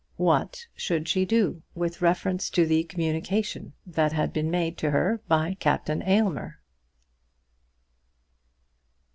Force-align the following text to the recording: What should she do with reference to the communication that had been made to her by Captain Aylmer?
What 0.17 0.65
should 0.75 1.07
she 1.07 1.25
do 1.25 1.61
with 1.75 2.01
reference 2.01 2.49
to 2.49 2.65
the 2.65 2.83
communication 2.85 3.73
that 3.85 4.13
had 4.13 4.33
been 4.33 4.49
made 4.49 4.75
to 4.79 4.89
her 4.89 5.21
by 5.27 5.53
Captain 5.59 6.01
Aylmer? 6.01 6.59